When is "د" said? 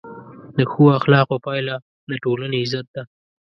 0.57-0.59, 2.09-2.11